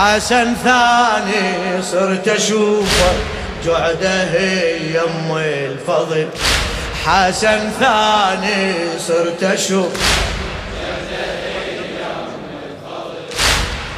حسن 0.00 0.54
ثاني 0.64 1.82
صرت 1.82 2.28
أشوفه. 2.28 3.12
جعده 3.66 4.38
يم 4.94 5.36
الفضل. 5.36 6.28
حسن 7.06 7.70
ثاني 7.80 8.74
صرت 8.98 9.42
أشوف 9.42 9.92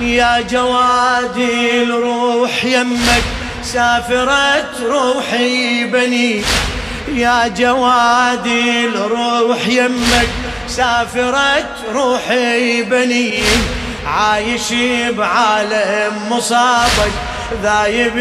يا 0.00 0.40
جوادي 0.50 1.82
الروح 1.82 2.64
يمك 2.64 3.22
سافرت 3.64 4.80
روحي 4.82 5.84
بني. 5.84 6.43
يا 7.14 7.48
جوادي 7.48 8.86
الروح 8.86 9.66
يمك 9.66 10.29
سافرت 10.68 11.75
روحي 11.94 12.82
بني. 12.82 13.43
عايش 14.06 14.72
بعالم 15.11 16.12
مصابك 16.30 17.12
ذايب 17.62 18.12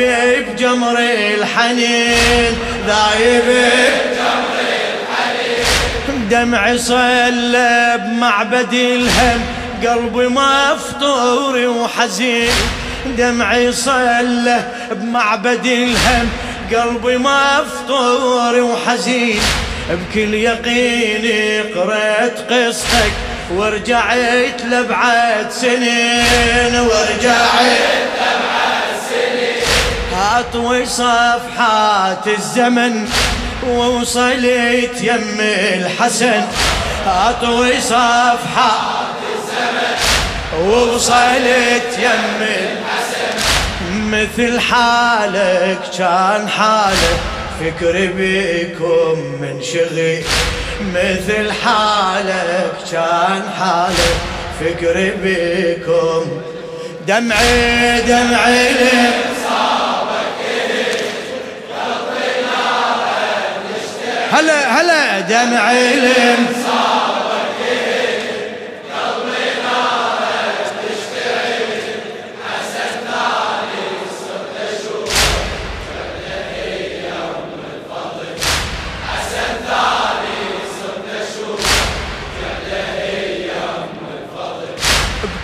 بجمر 0.48 0.98
الحنين 1.00 2.54
ذايب 2.88 3.44
بجمر 3.46 4.58
الحنين. 4.60 6.28
دمع 6.30 6.78
صلى 6.78 8.00
بمعبد 8.06 8.74
الهم 8.74 9.42
قلبي 9.84 10.28
مفطور 10.28 11.58
وحزين. 11.58 12.52
دمعي 13.18 13.72
صلى 13.72 14.64
بمعبد 14.92 15.66
الهم 15.66 16.30
قلبي 16.74 17.18
مفطور 17.18 18.62
وحزين. 18.62 19.40
بكل 19.90 20.34
يقين 20.34 21.26
قرأت 21.76 22.52
قصتك 22.52 23.12
ورجعت 23.56 24.62
لبعد 24.62 25.52
سنين 25.52 26.80
ورجعت 26.80 28.12
لبعد 28.18 28.92
سنين. 29.10 29.64
أطوي 30.38 30.86
صفحات 30.86 32.28
الزمن 32.28 33.10
ووصلت 33.68 35.02
يم 35.02 35.38
الحسن. 35.40 36.42
أطوي 37.08 37.82
صفحات 37.82 39.20
الزمن 39.36 39.96
ووصلت 40.62 42.00
يم 42.00 42.42
الحسن. 42.42 43.36
مثل 43.92 44.60
حالك 44.60 45.80
كان 45.98 46.50
حالك. 46.50 47.41
فكري 47.62 48.08
بكم 48.08 49.20
من 49.42 49.62
شغي 49.62 50.24
مثل 50.96 51.52
حالك 51.52 52.74
كان 52.92 53.44
حالك 53.60 54.18
فكري 54.60 55.12
بكم. 55.24 56.42
دمعي 57.08 58.02
دمعي. 58.02 58.68
هلا 64.32 64.82
هلا 64.82 65.20
دمعي. 65.20 65.96
لمصابك 65.96 66.61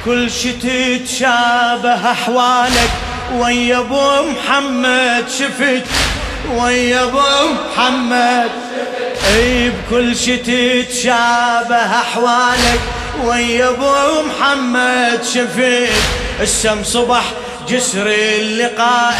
كل 0.08 0.32
شي 0.32 0.52
تتشابه 0.54 2.12
أحوالك. 2.12 2.90
ويا 3.34 3.78
أبو 3.78 4.12
محمد 4.22 5.26
شفت 5.40 5.84
ويا 6.52 7.04
أبو 7.04 7.20
محمد. 7.54 8.52
أي 9.36 9.70
بكل 9.70 10.16
شي 10.16 10.38
تتشابه 10.38 12.00
أحوالك. 12.00 12.80
ويا 13.24 13.70
أبو 13.70 14.22
محمد 14.28 15.24
شفت 15.34 15.90
السم 16.42 16.84
صبح 16.84 17.24
جسر 17.70 18.08
اللقاء 18.40 19.16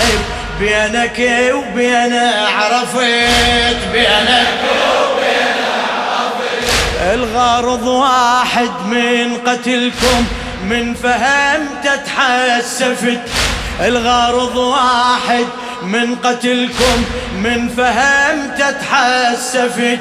بينك 0.60 1.20
وبينا 1.54 2.48
عرفت 2.58 3.78
بينك 3.94 4.60
وبينا 5.02 5.74
عرفت. 6.10 7.14
الغرض 7.14 7.88
واحد 7.88 8.72
من 8.86 9.38
قتلكم. 9.48 10.26
من 10.64 10.94
فهمت 10.94 12.00
تحسفت 12.06 13.20
الغرض 13.82 14.56
واحد 14.56 15.46
من 15.84 16.16
قتلكم. 16.16 17.06
من 17.44 17.70
فهمت 17.78 18.76
تحسفت 18.82 20.00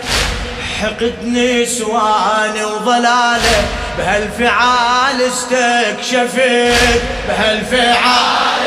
حقد 0.80 1.14
نسوان 1.24 2.64
وضلاله. 2.64 3.64
بهالفعال 3.98 5.22
استكشفت. 5.22 7.00
بهالفعال 7.28 8.62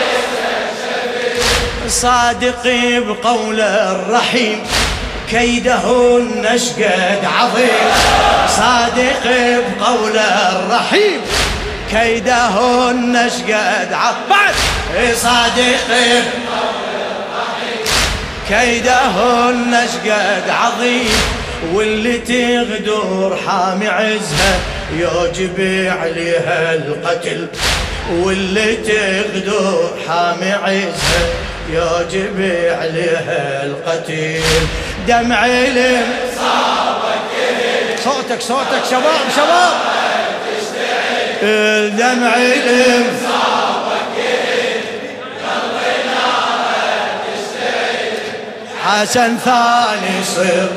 استكشفت. 1.25 1.89
صادقي 1.89 2.99
بقول 2.99 3.61
الرحيم. 3.61 4.63
كيدهن 5.31 6.45
اشقد 6.45 7.25
عظيم. 7.39 7.91
صادق 8.57 9.23
بقول 9.79 10.17
الرحيم. 10.17 11.21
كيدهن 11.91 13.15
اشقد 13.15 13.91
بعد! 14.29 14.53
صادق 15.15 15.89
كيدهن 18.49 19.73
اشقد 19.73 20.49
عظيم 20.49 21.09
واللي 21.73 22.17
تغدر 22.17 23.37
حامي 23.47 23.87
عزها 23.87 24.59
يوجب 24.97 25.59
عليها 26.01 26.73
القتل. 26.73 27.47
واللي 28.11 28.75
تغدر 28.75 29.89
حامي 30.07 30.51
عزها 30.51 31.25
يوجب 31.69 32.37
عليها 32.79 33.63
القتل. 33.63 34.41
دمع 35.07 35.35
علم 35.35 36.07
صوتك 38.03 38.41
صوتك 38.41 38.83
شباب 38.89 39.21
شباب! 39.35 39.98
الدمع 41.41 42.31
علم 42.31 43.05
حسن 48.85 49.37
ثاني 49.37 50.23
صر 50.35 50.69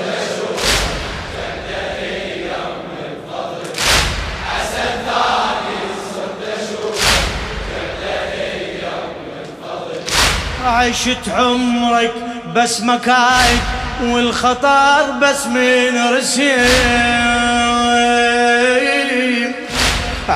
عشت 10.66 11.28
عمرك 11.36 12.12
بس 12.54 12.80
مكايد 12.80 13.60
والخطر 14.02 15.10
بس 15.22 15.46
من 15.46 16.16
رسيم. 16.16 17.41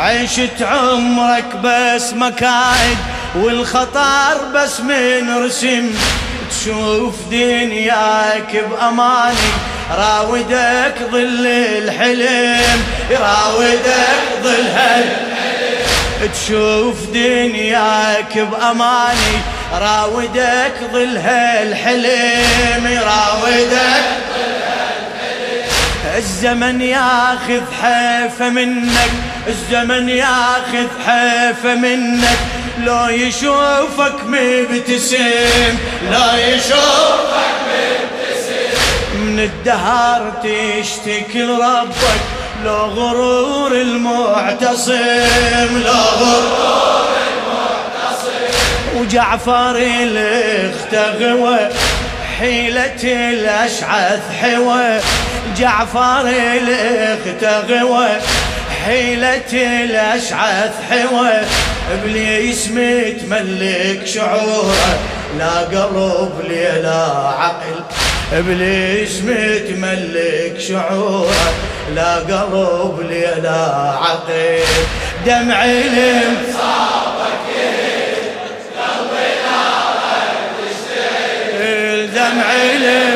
عشت 0.06 0.62
عمرك 0.62 1.56
بس 1.64 2.12
مكايد 2.12 2.98
والخطر 3.36 4.38
بس 4.54 4.80
من 4.80 5.44
رسم. 5.44 5.94
تشوف 6.50 7.14
دنياك 7.30 8.64
بأماني 8.70 9.50
راودك 9.90 10.94
ظل 11.12 11.46
الحلم 11.46 12.82
راودك 13.10 14.42
ظل 14.42 14.54
الحلم 14.54 15.26
تشوف 16.32 16.96
دنياك 17.14 18.38
بأماني 18.38 19.36
راودك 19.72 20.74
ظل 20.92 21.18
الحلم 21.62 22.86
راودك 22.86 24.04
الزمن 26.16 26.80
ياخذ 26.80 27.62
حيفه 27.82 28.48
منك 28.48 29.10
الزمن 29.48 30.08
ياخذ 30.08 30.88
حيفه 31.06 31.74
منك. 31.74 32.38
لو 32.78 33.08
يشوفك 33.08 34.24
مبتسم 34.26 35.76
لو 36.12 36.38
يشوفك 36.38 37.56
مبتسم. 37.68 38.80
من 39.14 39.40
الدهر 39.40 40.32
تشتكي 40.42 41.42
لربك 41.42 42.20
لو 42.64 42.76
غرور 42.76 43.72
المعتصم 43.72 44.92
لو 45.84 45.92
غرور 45.92 47.16
المعتصم. 47.36 48.48
وجعفر 48.96 49.76
الاختغوى 49.76 51.58
حيلة 52.38 53.02
الأشعث 53.04 54.22
حوى. 54.40 55.00
جعفر 55.58 56.28
الاختغوى 56.28 58.08
حيلة 58.84 59.52
الأشعث 59.52 60.74
حوى. 60.90 61.40
إبليس 61.92 62.68
متملك 62.68 64.06
شعوره 64.06 64.98
لا 65.38 65.60
قلب 65.60 66.40
لي 66.48 66.80
لا 66.82 67.04
عقل. 67.38 67.84
إبليس 68.32 69.22
متملك 69.22 70.60
شعوره 70.68 71.54
لا 71.94 72.14
قلب 72.16 73.00
لي 73.10 73.34
لا 73.42 73.60
عقل. 74.02 74.60
دمع 75.26 75.64
تشتعل 80.66 82.06
دمع 82.14 82.52
المصابك 82.52 83.15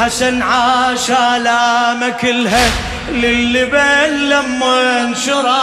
الحسن 0.00 0.42
عاش 0.42 1.10
آلامه 1.10 2.08
كلها 2.08 2.70
للبن 3.10 4.28
لما 4.28 5.00
انشرى 5.00 5.62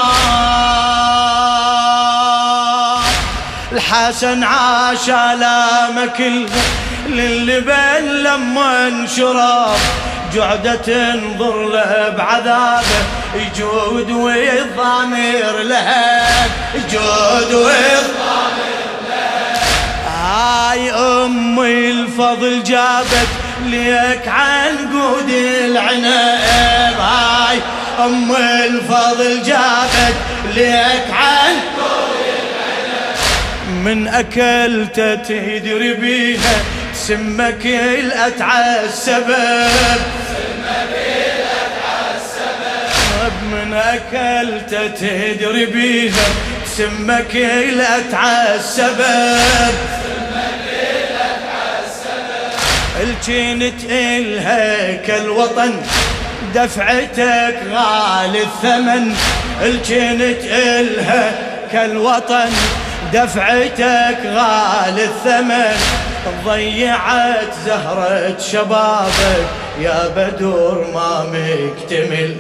الحسن 3.72 4.44
عاش 4.44 5.10
آلامه 5.10 6.06
كلها 6.18 6.64
للبن 7.08 8.06
لما 8.06 8.88
انشرى 8.88 9.76
جعدة 10.34 10.76
تنظر 10.76 11.70
له 11.70 12.14
بعذابه 12.18 13.04
يجود 13.36 14.12
ويضامر 14.12 15.58
لها 15.64 16.28
يجود 16.76 17.54
ويضامر 17.54 18.68
لها 19.10 19.56
هاي 20.08 20.92
أمي 20.92 21.92
الفضل 21.92 22.64
جابت 22.64 23.37
ليك 23.72 24.28
عنقود 24.28 25.30
العنب. 25.30 27.00
هاي 27.00 27.60
أم 28.00 28.36
الفضل 28.36 29.44
جابت 29.44 30.16
ليك 30.56 31.08
عنقود 31.12 32.18
العنب. 32.28 33.86
من 33.86 34.08
اكلته 34.08 35.16
تدري 35.16 35.94
بيها 35.94 36.56
سمك 36.94 37.66
الاتعى 37.66 38.86
السبب 38.86 40.02
من 43.52 43.74
اكلته 43.74 44.88
تدري 44.88 45.66
بيها 45.66 46.28
سمك 46.78 47.36
الاتعى 47.36 48.56
السبب 48.56 49.74
الجنت 53.02 53.84
إلها 53.90 54.96
كالوطن 54.96 55.74
دفعتك 56.56 57.58
غالي 57.72 58.42
الثمن. 58.42 59.16
الجنت 59.62 60.44
إلها 60.44 61.32
كالوطن 61.72 62.50
دفعتك 63.14 64.18
غالي 64.26 65.04
الثمن. 65.04 65.78
ضيعت 66.46 67.54
زهرة 67.66 68.38
شبابك 68.52 69.48
يا 69.82 70.08
بدور 70.16 70.88
ما 70.94 71.26
مكتمل. 71.34 72.36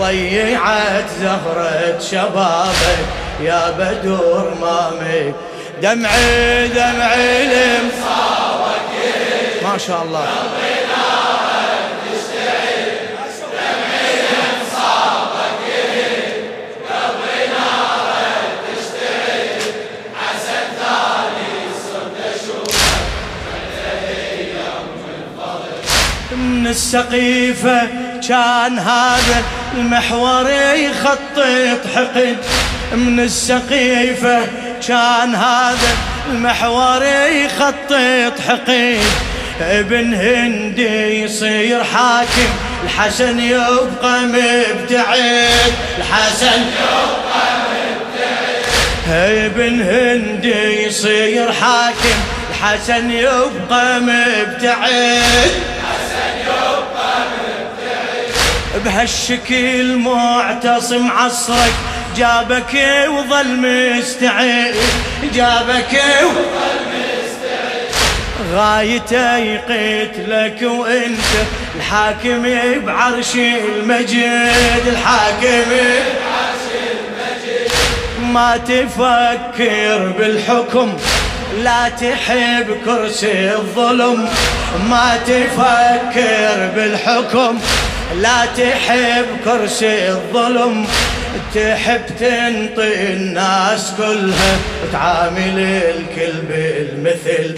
ضيعت 0.00 1.04
زهرة 1.20 1.98
شبابك 2.10 3.06
يا 3.42 3.70
بدور 3.70 4.54
ما 4.60 4.90
مكتمل 5.00 5.50
دمعي 5.82 6.68
دمعي 6.68 7.46
لمصابك 7.46 8.49
شاء 9.78 10.02
الله. 10.02 10.26
من 26.60 26.66
السقيفة 26.66 27.88
كان 28.28 28.78
هذا 28.78 29.42
المحور 29.74 30.50
يخطط 30.74 31.86
حقد 31.94 32.36
من 32.92 33.20
السقيفة 33.20 34.40
كان 34.88 35.34
هذا 35.34 35.96
المحور 36.30 37.02
يخطط 37.28 38.40
حقد 38.48 39.29
ابن 39.60 40.14
هندي 40.14 41.22
يصير 41.24 41.84
حاكم 41.84 42.50
الحسن 42.84 43.40
يبقى 43.40 44.20
مبتعد 44.20 45.72
الحسن 45.98 46.62
يبقى 46.62 47.60
مبتعد 47.70 48.64
ابن 49.10 49.82
هندي 49.82 50.86
يصير 50.86 51.52
حاكم 51.52 52.18
الحسن 52.50 53.10
يبقى 53.10 54.00
مبتعد 54.00 55.50
بهالشكل 58.84 59.96
معتصم 59.96 61.10
عصرك 61.10 61.72
جابك 62.16 62.74
وظل 63.08 63.56
مستعد 63.56 64.74
جابك 65.34 66.02
وظل 66.22 66.89
غايته 68.54 69.36
يقتلك 69.36 70.62
وانت 70.62 71.18
الحاكم 71.76 72.42
بعرش 72.86 73.34
المجد 73.34 74.52
الحاكم 74.86 75.70
بعرش 75.70 76.66
المجد 76.90 77.70
ما 78.32 78.56
تفكر 78.56 80.12
بالحكم 80.18 80.96
لا 81.58 81.88
تحب 81.88 82.76
كرسي 82.84 83.52
الظلم 83.52 84.28
ما 84.90 85.18
تفكر 85.26 86.70
بالحكم. 86.76 87.58
لا 88.16 88.46
تحب 88.56 89.26
كرسي 89.44 90.08
الظلم 90.08 90.86
تحب 91.54 92.06
تنطي 92.20 93.12
الناس 93.12 93.92
كلها 93.98 94.56
وتعامل 94.84 95.58
الكل 95.58 96.32
بالمثل 96.48 97.54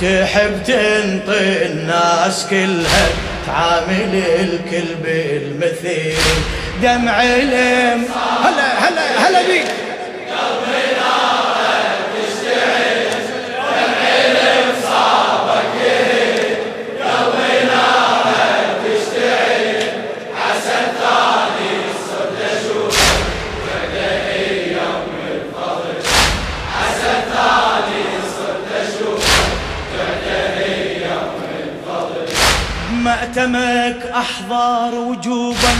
تحب 0.00 0.62
تنطي 0.66 1.66
الناس 1.66 2.46
كلها 2.50 3.08
تعامل 3.46 4.22
الكل 4.40 4.94
بالمثل. 5.04 6.18
دمع 6.82 7.22
الم 7.22 8.04
هلا 8.44 8.88
هلا 8.88 9.28
هلا 9.28 9.46
بيك. 9.46 9.64
مأتمك 33.08 33.96
أحضار 34.14 34.94
وجوبا 34.94 35.74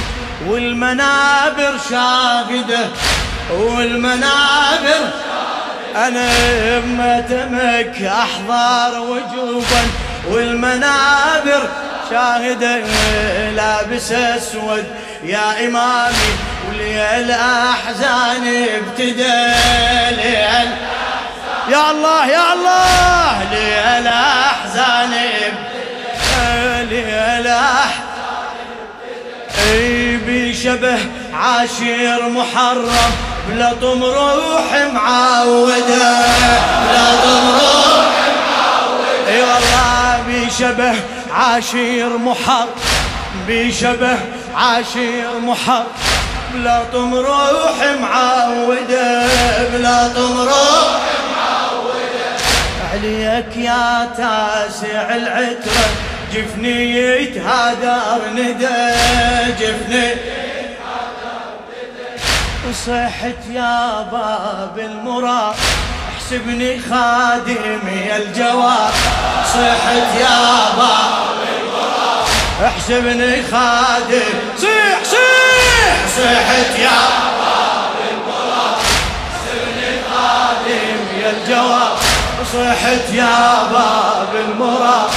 والمنابر 0.46 1.74
شاهدة 1.90 2.86
والمنابر 3.50 5.00
أنا 5.96 6.28
بمأتمك 6.78 8.02
أحضار 8.02 9.00
وجوبا 9.00 9.82
والمنابر 10.28 11.68
شاهدة 12.10 12.76
لابس 13.56 14.12
أسود 14.12 14.84
يا 15.24 15.66
إمامي 15.66 16.30
وليل 16.68 17.30
أحزان 17.70 18.66
ابتدى 18.76 19.38
يا 21.68 21.90
الله 21.90 22.26
يا 22.26 22.52
الله 22.52 23.42
ليل 23.50 24.06
أحزان 24.06 25.12
ابتدى 25.12 25.67
ليلح 27.36 27.94
أي 29.64 30.16
بشبه 30.16 30.98
عاشر 31.34 32.28
محرم 32.28 33.10
بلا 33.48 33.72
طم 33.72 34.04
روح 34.04 34.72
معودة. 34.92 36.26
بلا 36.82 37.10
طم 37.24 37.48
روح 37.50 38.06
معودة. 38.50 39.28
أي 39.28 39.40
والله 39.40 40.22
بشبه 40.28 40.94
عاشر 41.32 42.18
محرم 42.18 42.68
بشبه 43.48 44.18
عاشر 44.56 45.38
محر 45.42 45.84
بلا 46.54 46.82
طم 46.92 47.14
روح 47.14 47.76
معودة. 48.00 49.26
بلا 49.72 50.08
طم 50.08 50.38
روح 50.40 51.00
معودة. 51.36 52.38
عليك 52.92 53.56
يا 53.56 54.08
تاسع 54.16 55.16
العترة. 55.16 56.07
جفني 56.34 56.96
يتهادر 56.96 58.20
ندى 58.34 58.94
جفني 59.60 60.14
وصحت 62.70 63.46
يا 63.52 64.02
باب 64.12 64.78
المراد 64.78 65.54
احسبني 66.16 66.80
خادم 66.90 67.88
يا 68.08 68.16
الجواب 68.16 68.90
صحت 69.54 70.20
يا 70.20 70.70
باب 70.76 71.38
المراد 71.48 72.26
احسبني 72.64 73.42
خادم. 73.42 74.34
صيح 74.58 74.98
صيح. 75.04 76.06
صحت 76.16 76.78
يا 76.78 77.00
باب 77.40 77.94
المراد 78.10 78.78
احسبني 79.32 79.92
خادم 80.10 81.20
يا 81.22 81.30
الجواب 81.30 81.96
صحت 82.52 83.14
يا 83.14 83.62
باب 83.72 84.28
المراد 84.34 85.10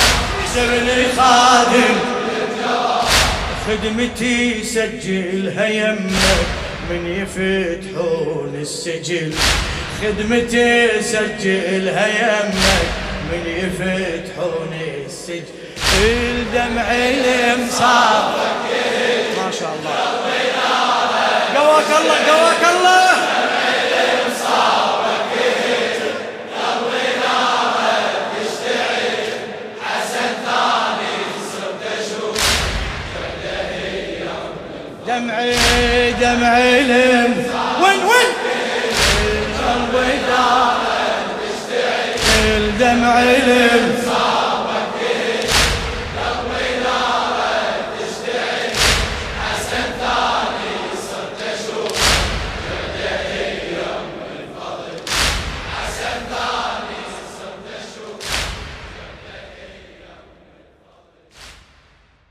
احسبني 0.51 1.05
خادم. 1.17 1.95
خدمتي 3.67 4.63
سجلها 4.63 5.67
يمك 5.67 6.47
من 6.89 7.01
يفتحون 7.21 8.53
السجل. 8.61 9.33
خدمتي 10.01 11.01
سجلها 11.01 12.07
يمك 12.07 12.53
من 13.31 13.43
يفتحون 13.61 14.73
السجل. 15.05 15.43
الدمع 16.03 16.87
المصاب 16.91 18.33
ما 19.37 19.51
شاء 19.59 19.73
الله. 19.79 19.99
قواك 21.55 21.89
الله 22.01 22.17
قواك 22.27 22.40
دمعي 36.21 36.83
لم 36.83 37.45
وين 37.83 37.99
وين؟ 38.03 38.31
الدمع 42.57 43.21
لم 43.21 44.00